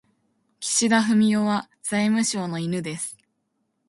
[0.59, 3.19] 岸田文雄は財務省の犬です。